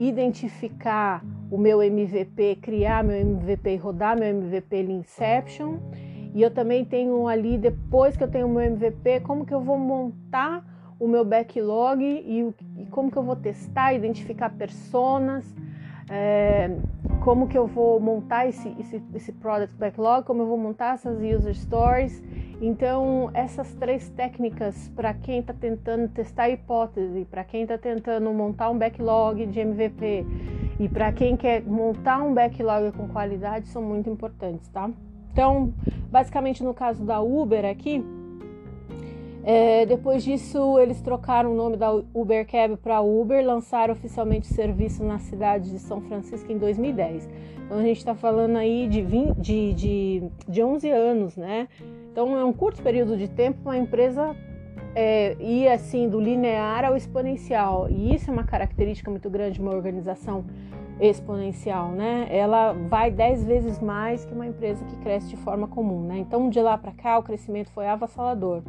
identificar 0.00 1.22
o 1.50 1.58
meu 1.58 1.82
MVP, 1.82 2.56
criar 2.56 3.04
meu 3.04 3.16
MVP 3.16 3.74
e 3.74 3.76
rodar 3.76 4.18
meu 4.18 4.28
MVP 4.28 4.82
Inception. 4.82 5.78
E 6.34 6.42
eu 6.42 6.50
também 6.50 6.84
tenho 6.84 7.26
ali, 7.28 7.56
depois 7.56 8.16
que 8.16 8.22
eu 8.22 8.28
tenho 8.28 8.46
o 8.46 8.50
meu 8.50 8.62
MVP, 8.62 9.20
como 9.20 9.46
que 9.46 9.54
eu 9.54 9.60
vou 9.60 9.78
montar 9.78 10.64
o 10.98 11.06
meu 11.06 11.24
backlog 11.24 12.02
e, 12.02 12.54
e 12.78 12.86
como 12.86 13.10
que 13.10 13.16
eu 13.16 13.22
vou 13.22 13.36
testar, 13.36 13.94
identificar 13.94 14.50
personas, 14.50 15.44
é, 16.10 16.70
como 17.26 17.48
que 17.48 17.58
eu 17.58 17.66
vou 17.66 17.98
montar 17.98 18.46
esse, 18.46 18.68
esse, 18.78 19.02
esse 19.12 19.32
product 19.32 19.74
backlog, 19.76 20.24
como 20.24 20.42
eu 20.42 20.46
vou 20.46 20.56
montar 20.56 20.94
essas 20.94 21.18
user 21.18 21.56
stories. 21.56 22.22
Então, 22.62 23.32
essas 23.34 23.74
três 23.74 24.08
técnicas 24.10 24.88
para 24.94 25.12
quem 25.12 25.40
está 25.40 25.52
tentando 25.52 26.08
testar 26.08 26.44
a 26.44 26.50
hipótese, 26.50 27.24
para 27.28 27.42
quem 27.42 27.62
está 27.62 27.76
tentando 27.76 28.32
montar 28.32 28.70
um 28.70 28.78
backlog 28.78 29.44
de 29.44 29.58
MVP 29.58 30.24
e 30.78 30.88
para 30.88 31.10
quem 31.10 31.36
quer 31.36 31.64
montar 31.64 32.22
um 32.22 32.32
backlog 32.32 32.92
com 32.92 33.08
qualidade 33.08 33.66
são 33.66 33.82
muito 33.82 34.08
importantes, 34.08 34.68
tá? 34.68 34.88
Então, 35.32 35.74
basicamente 36.08 36.62
no 36.62 36.72
caso 36.72 37.04
da 37.04 37.20
Uber 37.20 37.64
aqui, 37.64 38.04
é, 39.48 39.86
depois 39.86 40.24
disso 40.24 40.76
eles 40.80 41.00
trocaram 41.00 41.52
o 41.52 41.54
nome 41.54 41.76
da 41.76 41.92
Uber 42.12 42.44
Cab 42.44 42.76
para 42.78 43.00
Uber, 43.00 43.46
lançaram 43.46 43.92
oficialmente 43.94 44.50
o 44.50 44.54
serviço 44.54 45.04
na 45.04 45.20
cidade 45.20 45.70
de 45.70 45.78
São 45.78 46.00
Francisco 46.00 46.50
em 46.50 46.58
2010. 46.58 47.28
Então 47.64 47.78
a 47.78 47.82
gente 47.82 47.98
está 47.98 48.12
falando 48.12 48.56
aí 48.56 48.88
de, 48.88 49.02
20, 49.02 49.36
de, 49.36 49.72
de, 49.74 50.22
de 50.48 50.62
11 50.64 50.90
anos, 50.90 51.36
né? 51.36 51.68
Então 52.10 52.36
é 52.36 52.44
um 52.44 52.52
curto 52.52 52.82
período 52.82 53.16
de 53.16 53.28
tempo 53.28 53.60
uma 53.64 53.76
empresa 53.76 54.34
é, 54.96 55.36
ir 55.38 55.68
assim 55.68 56.08
do 56.08 56.18
linear 56.18 56.84
ao 56.84 56.96
exponencial. 56.96 57.88
E 57.88 58.16
isso 58.16 58.28
é 58.28 58.32
uma 58.32 58.44
característica 58.44 59.08
muito 59.08 59.30
grande 59.30 59.54
de 59.54 59.60
uma 59.60 59.70
organização 59.70 60.44
exponencial, 61.00 61.90
né? 61.92 62.26
Ela 62.30 62.72
vai 62.72 63.12
10 63.12 63.44
vezes 63.44 63.78
mais 63.78 64.24
que 64.24 64.34
uma 64.34 64.46
empresa 64.46 64.84
que 64.86 64.96
cresce 64.96 65.28
de 65.28 65.36
forma 65.36 65.68
comum, 65.68 66.02
né? 66.02 66.18
Então, 66.18 66.48
de 66.48 66.60
lá 66.60 66.76
para 66.76 66.90
cá, 66.90 67.16
o 67.16 67.22
crescimento 67.22 67.70
foi 67.70 67.86
avassalador. 67.86 68.62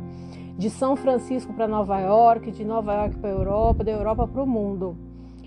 De 0.58 0.70
São 0.70 0.96
Francisco 0.96 1.54
para 1.54 1.68
Nova 1.68 2.00
York, 2.00 2.52
de 2.52 2.66
Nova 2.66 2.94
York 2.94 3.18
para 3.18 3.30
a 3.30 3.34
Europa, 3.34 3.84
da 3.84 3.92
Europa 3.92 4.28
para 4.28 4.42
o 4.42 4.48
mundo. 4.48 4.98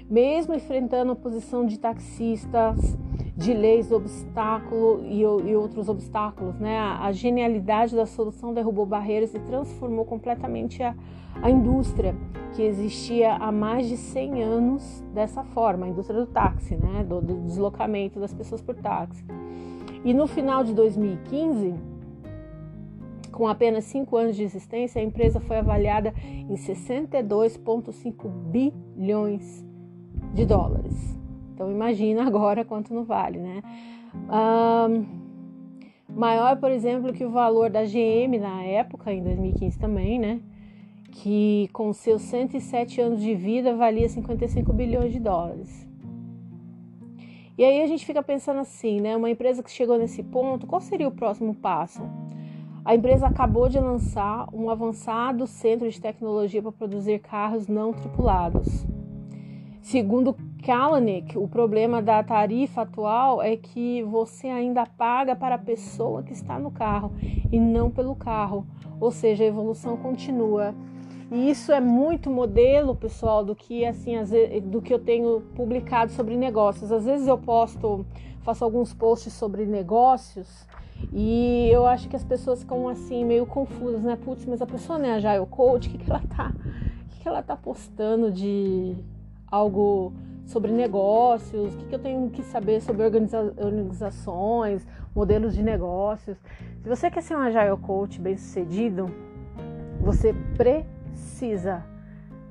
Mesmo 0.08 0.54
enfrentando 0.54 1.10
a 1.10 1.14
oposição 1.14 1.66
de 1.66 1.78
taxistas, 1.78 2.96
de 3.36 3.54
leis 3.54 3.88
do 3.88 3.96
obstáculo 3.96 5.02
e, 5.06 5.20
e 5.20 5.56
outros 5.56 5.88
obstáculos, 5.88 6.58
né? 6.58 6.78
A, 6.78 7.06
a, 7.06 7.12
genialidade 7.12 7.96
da 7.96 8.04
solução 8.04 8.52
derrubou 8.52 8.84
barreiras 8.84 9.34
e 9.34 9.38
transformou 9.38 10.04
completamente 10.04 10.82
a, 10.82 10.94
a 11.42 11.50
indústria 11.50 12.14
que 12.54 12.62
existia 12.62 13.34
há 13.34 13.50
mais 13.50 13.88
de 13.88 13.96
100 13.96 14.42
anos 14.42 15.04
dessa 15.14 15.42
forma, 15.42 15.86
a 15.86 15.88
indústria 15.88 16.20
do 16.20 16.26
táxi, 16.26 16.76
né? 16.76 17.02
do, 17.02 17.20
do 17.20 17.40
deslocamento 17.40 18.20
das 18.20 18.34
pessoas 18.34 18.60
por 18.60 18.74
táxi. 18.74 19.24
E 20.04 20.12
no 20.12 20.26
final 20.26 20.62
de 20.62 20.74
2015, 20.74 21.74
com 23.40 23.48
apenas 23.48 23.84
5 23.84 24.16
anos 24.18 24.36
de 24.36 24.42
existência, 24.42 25.00
a 25.00 25.02
empresa 25.02 25.40
foi 25.40 25.56
avaliada 25.56 26.12
em 26.46 26.54
62,5 26.56 28.28
bilhões 28.28 29.64
de 30.34 30.44
dólares. 30.44 31.18
Então 31.54 31.70
imagina 31.70 32.26
agora 32.26 32.66
quanto 32.66 32.92
não 32.92 33.02
vale, 33.02 33.38
né? 33.38 33.62
Um, 34.28 35.06
maior, 36.14 36.58
por 36.58 36.70
exemplo, 36.70 37.14
que 37.14 37.24
o 37.24 37.30
valor 37.30 37.70
da 37.70 37.82
GM 37.82 38.38
na 38.38 38.62
época, 38.62 39.10
em 39.10 39.22
2015 39.22 39.78
também, 39.78 40.18
né? 40.18 40.42
Que 41.10 41.70
com 41.72 41.94
seus 41.94 42.20
107 42.20 43.00
anos 43.00 43.22
de 43.22 43.34
vida 43.34 43.74
valia 43.74 44.06
55 44.06 44.70
bilhões 44.70 45.14
de 45.14 45.18
dólares. 45.18 45.88
E 47.56 47.64
aí 47.64 47.80
a 47.80 47.86
gente 47.86 48.04
fica 48.04 48.22
pensando 48.22 48.60
assim, 48.60 49.00
né? 49.00 49.16
Uma 49.16 49.30
empresa 49.30 49.62
que 49.62 49.70
chegou 49.70 49.96
nesse 49.96 50.22
ponto, 50.22 50.66
qual 50.66 50.82
seria 50.82 51.08
o 51.08 51.10
próximo 51.10 51.54
passo? 51.54 52.02
A 52.82 52.94
empresa 52.94 53.26
acabou 53.26 53.68
de 53.68 53.78
lançar 53.78 54.48
um 54.54 54.70
avançado 54.70 55.46
centro 55.46 55.88
de 55.88 56.00
tecnologia 56.00 56.62
para 56.62 56.72
produzir 56.72 57.18
carros 57.18 57.68
não 57.68 57.92
tripulados. 57.92 58.86
Segundo 59.82 60.34
Kalanick, 60.64 61.36
o 61.36 61.46
problema 61.46 62.00
da 62.00 62.22
tarifa 62.22 62.82
atual 62.82 63.42
é 63.42 63.54
que 63.54 64.02
você 64.04 64.46
ainda 64.46 64.86
paga 64.86 65.36
para 65.36 65.56
a 65.56 65.58
pessoa 65.58 66.22
que 66.22 66.32
está 66.32 66.58
no 66.58 66.70
carro 66.70 67.12
e 67.52 67.60
não 67.60 67.90
pelo 67.90 68.14
carro, 68.14 68.66
ou 68.98 69.10
seja, 69.10 69.44
a 69.44 69.48
evolução 69.48 69.98
continua. 69.98 70.74
E 71.30 71.50
isso 71.50 71.72
é 71.72 71.80
muito 71.80 72.30
modelo, 72.30 72.94
pessoal, 72.94 73.44
do 73.44 73.54
que 73.54 73.84
assim, 73.84 74.14
do 74.64 74.80
que 74.80 74.92
eu 74.92 74.98
tenho 74.98 75.42
publicado 75.54 76.12
sobre 76.12 76.34
negócios. 76.34 76.90
Às 76.90 77.04
vezes 77.04 77.28
eu 77.28 77.36
posto, 77.36 78.06
faço 78.40 78.64
alguns 78.64 78.94
posts 78.94 79.34
sobre 79.34 79.66
negócios 79.66 80.66
e 81.12 81.68
eu 81.72 81.86
acho 81.86 82.08
que 82.08 82.16
as 82.16 82.24
pessoas 82.24 82.60
ficam 82.60 82.88
assim 82.88 83.24
meio 83.24 83.46
confusas, 83.46 84.02
né? 84.02 84.16
Putz, 84.16 84.46
mas 84.46 84.62
a 84.62 84.66
pessoa 84.66 84.98
não 84.98 85.06
é 85.06 85.14
agile 85.14 85.46
coach, 85.46 85.88
o 85.88 85.90
que, 85.90 85.98
que 85.98 86.10
ela 86.10 86.22
tá, 86.36 86.52
o 87.06 87.08
que, 87.10 87.20
que 87.20 87.28
ela 87.28 87.42
tá 87.42 87.56
postando 87.56 88.30
de 88.30 88.96
algo 89.50 90.12
sobre 90.46 90.72
negócios, 90.72 91.74
o 91.74 91.78
que, 91.78 91.84
que 91.86 91.94
eu 91.94 91.98
tenho 91.98 92.28
que 92.30 92.42
saber 92.42 92.80
sobre 92.80 93.04
organiza 93.04 93.54
organizações, 93.56 94.86
modelos 95.14 95.54
de 95.54 95.62
negócios. 95.62 96.36
Se 96.82 96.88
você 96.88 97.10
quer 97.10 97.22
ser 97.22 97.36
um 97.36 97.40
Agile 97.40 97.76
Coach 97.76 98.20
bem 98.20 98.36
sucedido, 98.36 99.10
você 100.00 100.34
precisa 100.56 101.84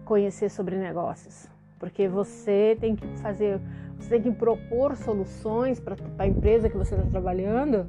conhecer 0.05 0.49
sobre 0.49 0.77
negócios, 0.77 1.47
porque 1.77 2.07
você 2.07 2.77
tem 2.79 2.95
que 2.95 3.05
fazer, 3.17 3.59
você 3.97 4.09
tem 4.09 4.21
que 4.21 4.31
propor 4.31 4.95
soluções 4.95 5.79
para 5.79 5.95
a 6.17 6.27
empresa 6.27 6.69
que 6.69 6.77
você 6.77 6.95
está 6.95 7.07
trabalhando, 7.07 7.87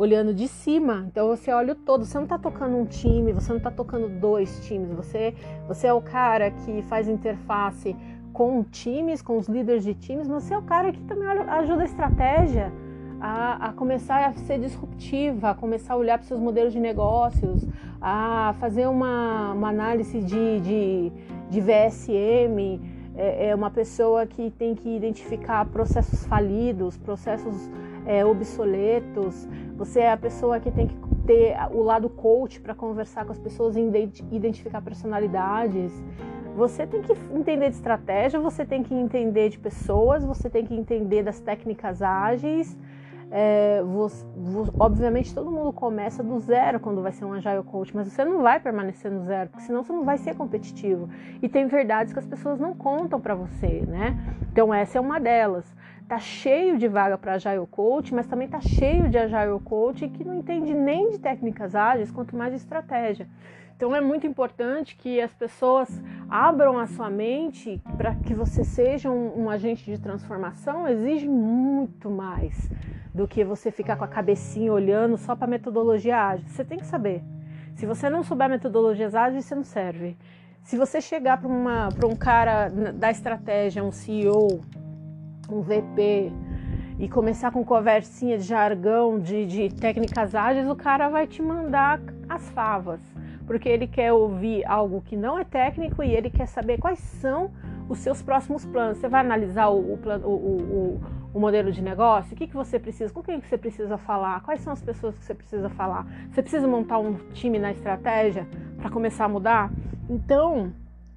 olhando 0.00 0.32
de 0.32 0.48
cima. 0.48 1.04
Então 1.08 1.28
você 1.28 1.52
olha 1.52 1.74
o 1.74 1.76
todo, 1.76 2.06
você 2.06 2.16
não 2.16 2.24
está 2.24 2.38
tocando 2.38 2.74
um 2.74 2.86
time, 2.86 3.34
você 3.34 3.50
não 3.50 3.58
está 3.58 3.70
tocando 3.70 4.08
dois 4.08 4.66
times, 4.66 4.90
você, 4.92 5.34
você 5.68 5.88
é 5.88 5.92
o 5.92 6.00
cara 6.00 6.50
que 6.50 6.80
faz 6.82 7.06
interface 7.06 7.94
com 8.32 8.62
times, 8.64 9.20
com 9.20 9.36
os 9.36 9.46
líderes 9.46 9.84
de 9.84 9.92
times, 9.92 10.26
mas 10.26 10.44
você 10.44 10.54
é 10.54 10.58
o 10.58 10.62
cara 10.62 10.90
que 10.90 11.02
também 11.02 11.28
ajuda 11.28 11.82
a 11.82 11.84
estratégia 11.84 12.72
a, 13.20 13.68
a 13.68 13.72
começar 13.74 14.24
a 14.24 14.32
ser 14.32 14.58
disruptiva, 14.58 15.50
a 15.50 15.54
começar 15.54 15.92
a 15.92 15.96
olhar 15.98 16.16
para 16.16 16.26
seus 16.26 16.40
modelos 16.40 16.72
de 16.72 16.80
negócios, 16.80 17.66
a 18.00 18.54
fazer 18.58 18.88
uma, 18.88 19.52
uma 19.52 19.68
análise 19.68 20.18
de, 20.22 20.60
de, 20.60 21.12
de 21.50 21.60
VSM. 21.60 22.80
É, 23.16 23.48
é, 23.48 23.54
uma 23.54 23.70
pessoa 23.70 24.24
que 24.24 24.50
tem 24.52 24.74
que 24.74 24.88
identificar 24.88 25.66
processos 25.66 26.24
falidos, 26.24 26.96
processos 26.96 27.68
é, 28.06 28.24
obsoletos. 28.24 29.48
Você 29.76 30.00
é 30.00 30.12
a 30.12 30.16
pessoa 30.16 30.60
que 30.60 30.70
tem 30.70 30.88
que 30.88 30.96
ter 31.26 31.56
o 31.72 31.82
lado 31.82 32.08
coach 32.08 32.60
para 32.60 32.74
conversar 32.74 33.24
com 33.24 33.32
as 33.32 33.38
pessoas 33.38 33.76
e 33.76 33.80
identificar 34.30 34.80
personalidades. 34.82 35.92
Você 36.56 36.86
tem 36.86 37.00
que 37.02 37.12
entender 37.32 37.70
de 37.70 37.76
estratégia, 37.76 38.40
você 38.40 38.64
tem 38.64 38.82
que 38.82 38.94
entender 38.94 39.48
de 39.48 39.58
pessoas, 39.58 40.24
você 40.24 40.50
tem 40.50 40.66
que 40.66 40.74
entender 40.74 41.22
das 41.22 41.40
técnicas 41.40 42.02
ágeis. 42.02 42.76
É, 43.32 43.80
você, 43.84 44.26
obviamente 44.76 45.32
todo 45.32 45.52
mundo 45.52 45.72
começa 45.72 46.20
do 46.20 46.40
zero 46.40 46.80
quando 46.80 47.00
vai 47.00 47.12
ser 47.12 47.24
um 47.24 47.32
agile 47.32 47.62
coach, 47.62 47.94
mas 47.94 48.08
você 48.08 48.24
não 48.24 48.42
vai 48.42 48.58
permanecer 48.58 49.08
no 49.08 49.24
zero, 49.24 49.50
porque 49.50 49.64
senão 49.64 49.84
você 49.84 49.92
não 49.92 50.04
vai 50.04 50.18
ser 50.18 50.34
competitivo. 50.34 51.08
E 51.40 51.48
tem 51.48 51.68
verdades 51.68 52.12
que 52.12 52.18
as 52.18 52.26
pessoas 52.26 52.58
não 52.58 52.74
contam 52.74 53.20
para 53.20 53.36
você, 53.36 53.84
né? 53.86 54.18
Então 54.50 54.74
essa 54.74 54.98
é 54.98 55.00
uma 55.00 55.20
delas. 55.20 55.72
Tá 56.10 56.18
cheio 56.18 56.76
de 56.76 56.88
vaga 56.88 57.16
para 57.16 57.34
Agile 57.34 57.64
Coach, 57.70 58.12
mas 58.12 58.26
também 58.26 58.48
tá 58.48 58.60
cheio 58.60 59.08
de 59.08 59.16
Agile 59.16 59.60
Coach 59.64 60.08
que 60.08 60.24
não 60.24 60.34
entende 60.34 60.74
nem 60.74 61.08
de 61.10 61.20
técnicas 61.20 61.76
ágeis, 61.76 62.10
quanto 62.10 62.34
mais 62.34 62.50
de 62.50 62.56
estratégia. 62.56 63.28
Então 63.76 63.94
é 63.94 64.00
muito 64.00 64.26
importante 64.26 64.96
que 64.96 65.20
as 65.20 65.32
pessoas 65.32 66.02
abram 66.28 66.80
a 66.80 66.88
sua 66.88 67.08
mente 67.08 67.80
para 67.96 68.12
que 68.16 68.34
você 68.34 68.64
seja 68.64 69.08
um, 69.08 69.44
um, 69.44 69.48
agente 69.48 69.84
de 69.84 70.00
transformação, 70.00 70.88
exige 70.88 71.28
muito 71.28 72.10
mais 72.10 72.68
do 73.14 73.28
que 73.28 73.44
você 73.44 73.70
ficar 73.70 73.94
com 73.94 74.02
a 74.02 74.08
cabecinha 74.08 74.72
olhando 74.72 75.16
só 75.16 75.36
para 75.36 75.46
metodologia 75.46 76.16
ágil. 76.18 76.48
Você 76.48 76.64
tem 76.64 76.78
que 76.78 76.86
saber. 76.86 77.22
Se 77.76 77.86
você 77.86 78.10
não 78.10 78.24
souber 78.24 78.48
metodologias 78.48 79.14
ágeis, 79.14 79.44
você 79.44 79.54
não 79.54 79.62
serve. 79.62 80.16
Se 80.64 80.76
você 80.76 81.00
chegar 81.00 81.40
para 81.40 82.06
um 82.08 82.16
cara 82.16 82.68
da 82.68 83.12
estratégia, 83.12 83.84
um 83.84 83.92
CEO, 83.92 84.60
um 85.54 85.62
VP, 85.62 86.32
e 87.00 87.08
começar 87.08 87.50
com 87.50 87.64
conversinha 87.64 88.36
de 88.36 88.44
jargão, 88.44 89.18
de, 89.18 89.46
de 89.46 89.74
técnicas 89.74 90.34
ágeis, 90.34 90.68
o 90.68 90.76
cara 90.76 91.08
vai 91.08 91.26
te 91.26 91.40
mandar 91.40 91.98
as 92.28 92.50
favas. 92.50 93.00
Porque 93.46 93.68
ele 93.68 93.86
quer 93.86 94.12
ouvir 94.12 94.64
algo 94.66 95.00
que 95.00 95.16
não 95.16 95.38
é 95.38 95.44
técnico 95.44 96.02
e 96.02 96.14
ele 96.14 96.28
quer 96.28 96.46
saber 96.46 96.78
quais 96.78 96.98
são 96.98 97.50
os 97.88 97.98
seus 98.00 98.20
próximos 98.22 98.66
planos. 98.66 98.98
Você 98.98 99.08
vai 99.08 99.22
analisar 99.22 99.68
o, 99.68 99.94
o, 99.94 99.98
o, 100.24 100.30
o, 100.30 101.00
o 101.32 101.40
modelo 101.40 101.72
de 101.72 101.82
negócio? 101.82 102.34
O 102.34 102.36
que, 102.36 102.46
que 102.46 102.54
você 102.54 102.78
precisa? 102.78 103.12
Com 103.12 103.22
quem 103.22 103.40
que 103.40 103.48
você 103.48 103.56
precisa 103.56 103.96
falar? 103.96 104.42
Quais 104.42 104.60
são 104.60 104.70
as 104.70 104.82
pessoas 104.82 105.18
que 105.18 105.24
você 105.24 105.34
precisa 105.34 105.70
falar? 105.70 106.06
Você 106.30 106.42
precisa 106.42 106.68
montar 106.68 106.98
um 106.98 107.14
time 107.32 107.58
na 107.58 107.72
estratégia 107.72 108.46
para 108.76 108.90
começar 108.90 109.24
a 109.24 109.28
mudar? 109.28 109.72
Então, 110.08 110.70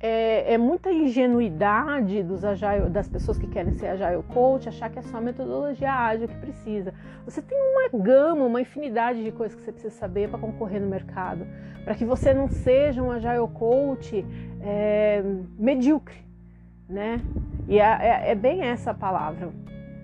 é, 0.05 0.55
é, 0.55 0.57
muita 0.57 0.91
ingenuidade 0.91 2.21
dos 2.23 2.43
agile, 2.43 2.89
das 2.89 3.07
pessoas 3.07 3.37
que 3.37 3.47
querem 3.47 3.71
ser 3.71 3.87
agile 3.87 4.21
coach 4.33 4.67
achar 4.67 4.89
que 4.89 4.99
é 4.99 5.01
só 5.01 5.15
a 5.15 5.21
metodologia 5.21 5.93
ágil 5.93 6.27
que 6.27 6.35
precisa. 6.35 6.93
Você 7.23 7.41
tem 7.41 7.57
uma 7.57 8.03
gama, 8.03 8.43
uma 8.43 8.59
infinidade 8.59 9.23
de 9.23 9.31
coisas 9.31 9.55
que 9.55 9.63
você 9.63 9.71
precisa 9.71 9.95
saber 9.95 10.29
para 10.29 10.37
concorrer 10.37 10.81
no 10.81 10.89
mercado, 10.89 11.47
para 11.85 11.95
que 11.95 12.03
você 12.03 12.33
não 12.33 12.49
seja 12.49 13.01
um 13.01 13.11
agile 13.11 13.47
coach 13.53 14.25
é, 14.59 15.23
medíocre, 15.57 16.17
né? 16.89 17.21
E 17.69 17.79
é, 17.79 17.83
é, 17.83 18.31
é 18.31 18.35
bem 18.35 18.61
essa 18.61 18.91
a 18.91 18.93
palavra. 18.93 19.53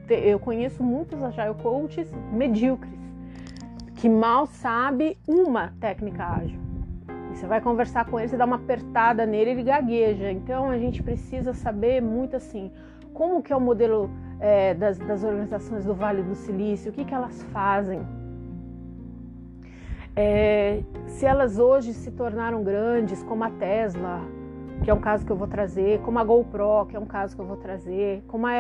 Eu 0.09 0.39
conheço 0.39 0.81
muitos 0.81 1.21
agile 1.21 1.55
coaches 1.61 2.09
medíocres 2.31 2.97
que 3.95 4.07
mal 4.07 4.47
sabe 4.47 5.17
uma 5.27 5.73
técnica 5.81 6.23
ágil. 6.23 6.68
Você 7.33 7.47
vai 7.47 7.61
conversar 7.61 8.05
com 8.05 8.19
ele, 8.19 8.27
você 8.27 8.37
dá 8.37 8.45
uma 8.45 8.57
apertada 8.57 9.25
nele, 9.25 9.51
ele 9.51 9.63
gagueja. 9.63 10.31
Então 10.31 10.69
a 10.69 10.77
gente 10.77 11.01
precisa 11.01 11.53
saber 11.53 12.01
muito 12.01 12.35
assim 12.35 12.71
como 13.13 13.43
que 13.43 13.51
é 13.51 13.55
o 13.55 13.59
modelo 13.59 14.09
é, 14.39 14.73
das, 14.73 14.97
das, 14.97 15.23
organizações 15.25 15.83
do 15.83 15.93
Vale 15.93 16.23
do 16.23 16.35
Silício, 16.35 16.89
o 16.89 16.93
que, 16.93 17.03
que 17.03 17.13
elas 17.13 17.43
fazem. 17.51 18.01
É, 20.15 20.81
se 21.05 21.25
elas 21.25 21.59
hoje 21.59 21.93
se 21.93 22.11
tornaram 22.11 22.63
grandes, 22.63 23.21
como 23.23 23.43
a 23.43 23.49
Tesla, 23.49 24.21
que 24.83 24.89
é 24.89 24.93
um 24.93 24.99
caso 24.99 25.25
que 25.25 25.31
eu 25.31 25.35
vou 25.35 25.47
trazer, 25.47 25.99
como 25.99 26.17
a 26.19 26.23
GoPro, 26.23 26.85
que 26.87 26.95
é 26.95 26.99
um 26.99 27.05
caso 27.05 27.35
que 27.35 27.41
eu 27.41 27.45
vou 27.45 27.57
trazer, 27.57 28.23
como 28.27 28.47
a 28.47 28.51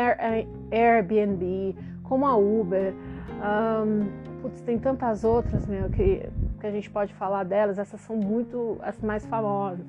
Airbnb, 0.71 1.75
como 2.03 2.25
a 2.25 2.35
Uber. 2.35 2.93
Um, 3.39 4.41
putz, 4.41 4.61
tem 4.61 4.77
tantas 4.77 5.23
outras, 5.23 5.65
meu, 5.67 5.89
que 5.89 6.27
que 6.59 6.67
a 6.67 6.71
gente 6.71 6.89
pode 6.89 7.13
falar 7.13 7.43
delas, 7.43 7.79
essas 7.79 8.01
são 8.01 8.15
muito 8.15 8.77
as 8.81 8.99
mais 9.01 9.25
famosas. 9.25 9.85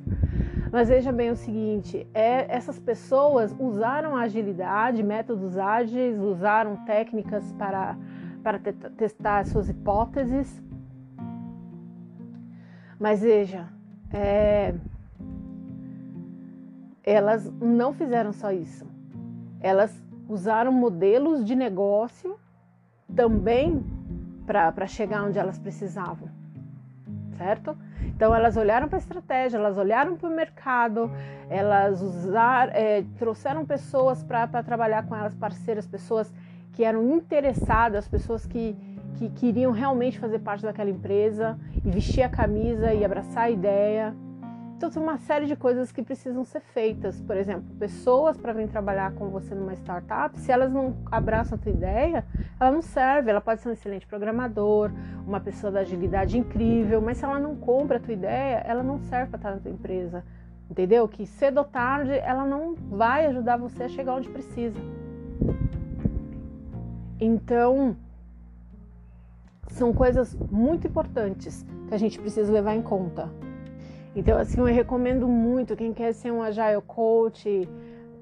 Mas 0.72 0.88
veja 0.88 1.12
bem 1.12 1.30
o 1.30 1.36
seguinte: 1.36 2.06
é, 2.14 2.46
essas 2.54 2.78
pessoas 2.78 3.54
usaram 3.58 4.16
agilidade, 4.16 5.02
métodos 5.02 5.58
ágeis, 5.58 6.18
usaram 6.18 6.76
técnicas 6.84 7.52
para, 7.52 7.96
para 8.42 8.58
te, 8.58 8.72
testar 8.72 9.44
suas 9.46 9.68
hipóteses. 9.68 10.62
Mas 12.98 13.22
veja, 13.22 13.68
é, 14.12 14.74
elas 17.02 17.50
não 17.60 17.92
fizeram 17.92 18.32
só 18.32 18.52
isso. 18.52 18.86
Elas 19.60 19.92
usaram 20.28 20.70
modelos 20.70 21.44
de 21.44 21.56
negócio 21.56 22.38
também 23.14 23.84
para 24.46 24.86
chegar 24.86 25.24
onde 25.24 25.38
elas 25.38 25.58
precisavam 25.58 26.39
certo? 27.40 27.74
Então 28.04 28.34
elas 28.34 28.54
olharam 28.58 28.86
para 28.86 28.98
a 28.98 29.00
estratégia, 29.00 29.56
elas 29.56 29.78
olharam 29.78 30.14
para 30.14 30.28
o 30.28 30.32
mercado, 30.32 31.10
elas 31.48 32.02
usaram, 32.02 32.70
é, 32.74 33.02
trouxeram 33.18 33.64
pessoas 33.64 34.22
para 34.22 34.62
trabalhar 34.62 35.06
com 35.06 35.16
elas, 35.16 35.34
parceiras, 35.34 35.86
pessoas 35.86 36.30
que 36.72 36.84
eram 36.84 37.02
interessadas, 37.16 38.06
pessoas 38.06 38.44
que, 38.44 38.76
que 39.14 39.30
queriam 39.30 39.72
realmente 39.72 40.18
fazer 40.18 40.40
parte 40.40 40.62
daquela 40.62 40.90
empresa 40.90 41.58
e 41.82 41.90
vestir 41.90 42.22
a 42.22 42.28
camisa 42.28 42.92
e 42.92 43.02
abraçar 43.04 43.44
a 43.44 43.50
ideia. 43.50 44.14
Então, 44.80 44.88
tem 44.88 45.02
uma 45.02 45.18
série 45.18 45.44
de 45.44 45.54
coisas 45.54 45.92
que 45.92 46.02
precisam 46.02 46.42
ser 46.42 46.60
feitas. 46.60 47.20
Por 47.20 47.36
exemplo, 47.36 47.64
pessoas 47.78 48.38
para 48.38 48.54
vir 48.54 48.66
trabalhar 48.66 49.12
com 49.12 49.28
você 49.28 49.54
numa 49.54 49.74
startup, 49.74 50.40
se 50.40 50.50
elas 50.50 50.72
não 50.72 50.96
abraçam 51.12 51.58
a 51.58 51.60
tua 51.60 51.70
ideia, 51.70 52.24
ela 52.58 52.72
não 52.72 52.80
serve. 52.80 53.28
Ela 53.28 53.42
pode 53.42 53.60
ser 53.60 53.68
um 53.68 53.72
excelente 53.72 54.06
programador, 54.06 54.90
uma 55.26 55.38
pessoa 55.38 55.70
da 55.70 55.80
agilidade 55.80 56.38
incrível, 56.38 57.02
mas 57.02 57.18
se 57.18 57.26
ela 57.26 57.38
não 57.38 57.54
compra 57.56 57.98
a 57.98 58.00
tua 58.00 58.14
ideia, 58.14 58.62
ela 58.66 58.82
não 58.82 58.98
serve 59.00 59.26
para 59.26 59.36
estar 59.36 59.50
na 59.50 59.58
tua 59.58 59.70
empresa. 59.70 60.24
Entendeu? 60.70 61.06
Que 61.06 61.26
cedo 61.26 61.58
ou 61.58 61.64
tarde 61.64 62.12
ela 62.12 62.46
não 62.46 62.74
vai 62.74 63.26
ajudar 63.26 63.58
você 63.58 63.82
a 63.82 63.88
chegar 63.90 64.14
onde 64.14 64.30
precisa. 64.30 64.80
Então, 67.20 67.94
são 69.68 69.92
coisas 69.92 70.34
muito 70.50 70.86
importantes 70.86 71.66
que 71.86 71.94
a 71.94 71.98
gente 71.98 72.18
precisa 72.18 72.50
levar 72.50 72.74
em 72.74 72.80
conta. 72.80 73.28
Então, 74.14 74.38
assim, 74.38 74.58
eu 74.60 74.66
recomendo 74.66 75.28
muito 75.28 75.76
quem 75.76 75.92
quer 75.92 76.12
ser 76.12 76.32
um 76.32 76.42
Agile 76.42 76.82
Coach, 76.86 77.68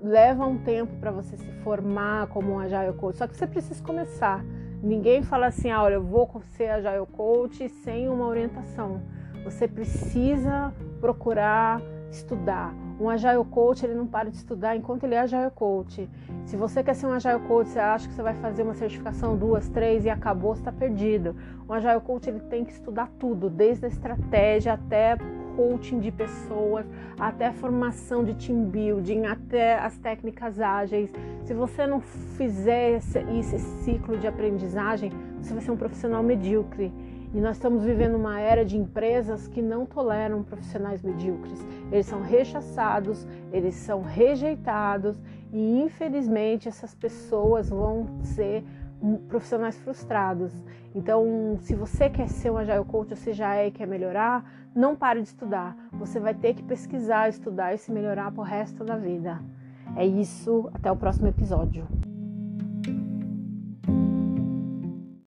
leva 0.03 0.45
um 0.47 0.59
tempo 0.59 0.95
para 1.01 1.11
você 1.11 1.37
se 1.37 1.51
formar 1.63 2.27
como 2.29 2.53
um 2.53 2.59
Agile 2.59 2.93
Coach, 2.93 3.19
só 3.19 3.27
que 3.27 3.37
você 3.37 3.47
precisa 3.47 3.83
começar. 3.83 4.45
Ninguém 4.83 5.23
fala 5.23 5.47
assim, 5.47 5.71
ah, 5.71 5.83
olha, 5.83 5.95
eu 5.95 6.03
vou 6.03 6.31
ser 6.57 6.69
Agile 6.69 7.07
Coach 7.07 7.69
sem 7.69 8.09
uma 8.09 8.27
orientação. 8.27 9.01
Você 9.45 9.67
precisa 9.67 10.73
procurar 11.01 11.81
estudar. 12.11 12.75
Um 13.01 13.09
Agile 13.09 13.45
Coach, 13.45 13.85
ele 13.85 13.95
não 13.95 14.07
para 14.07 14.31
de 14.31 14.37
estudar 14.37 14.77
enquanto 14.77 15.05
ele 15.05 15.15
é 15.15 15.21
Agile 15.21 15.51
Coach. 15.55 16.09
Se 16.45 16.57
você 16.57 16.83
quer 16.83 16.95
ser 16.95 17.07
um 17.07 17.13
Agile 17.13 17.41
Coach, 17.41 17.69
você 17.69 17.79
acha 17.79 18.09
que 18.09 18.15
você 18.15 18.23
vai 18.23 18.35
fazer 18.35 18.63
uma 18.63 18.75
certificação, 18.75 19.37
duas, 19.37 19.69
três 19.69 20.05
e 20.05 20.11
acabou, 20.11 20.55
você 20.55 20.61
está 20.61 20.73
perdido. 20.73 21.37
Um 21.69 21.73
Agile 21.73 22.01
Coach, 22.01 22.29
ele 22.29 22.41
tem 22.41 22.65
que 22.65 22.73
estudar 22.73 23.09
tudo, 23.19 23.49
desde 23.49 23.85
a 23.85 23.89
estratégia 23.89 24.73
até 24.73 25.17
coaching 25.59 25.99
de 25.99 26.13
pessoas, 26.13 26.87
até 27.19 27.51
formação 27.51 28.23
de 28.25 28.33
team 28.35 28.63
building, 28.63 29.27
até 29.27 29.77
as 29.77 29.99
técnicas 29.99 30.61
ágeis. 30.61 31.11
Se 31.43 31.53
você 31.53 31.85
não 31.85 32.01
fizer 32.01 32.99
esse, 32.99 33.19
esse 33.19 33.59
ciclo 33.59 34.17
de 34.17 34.29
aprendizagem, 34.29 35.11
você 35.43 35.53
vai 35.53 35.61
ser 35.61 35.73
um 35.73 35.77
profissional 35.77 36.23
medíocre. 36.23 36.93
E 37.35 37.41
nós 37.41 37.57
estamos 37.57 37.85
vivendo 37.85 38.15
uma 38.15 38.41
era 38.41 38.65
de 38.65 38.79
empresas 38.79 39.49
que 39.49 39.61
não 39.61 39.85
toleram 39.85 40.45
profissionais 40.45 41.03
medíocres. 41.03 41.67
Eles 41.91 42.07
são 42.07 42.23
rechaçados, 42.23 43.27
eles 43.53 43.75
são 43.75 44.01
rejeitados 44.01 45.21
e 45.53 45.81
infelizmente 45.81 46.69
essas 46.69 46.95
pessoas 46.95 47.69
vão 47.69 48.07
ser 48.23 48.63
profissionais 49.29 49.77
frustrados. 49.79 50.53
Então, 50.95 51.59
se 51.61 51.75
você 51.75 52.09
quer 52.09 52.29
ser 52.29 52.51
um 52.51 52.57
Agile 52.57 52.85
Coach, 52.85 53.15
você 53.15 53.33
já 53.33 53.55
é 53.55 53.69
e 53.69 53.71
quer 53.71 53.87
melhorar, 53.87 54.45
não 54.75 54.97
pare 54.97 55.21
de 55.21 55.29
estudar. 55.29 55.77
Você 55.93 56.19
vai 56.19 56.35
ter 56.35 56.55
que 56.55 56.63
pesquisar, 56.63 57.29
estudar 57.29 57.75
e 57.75 57.79
se 57.79 57.93
melhorar 57.93 58.33
pro 58.33 58.43
resto 58.43 58.85
da 58.85 58.97
vida. 58.97 59.41
É 59.97 60.05
isso, 60.07 60.71
até 60.75 60.91
o 60.91 60.97
próximo 60.97 61.29
episódio. 61.29 61.87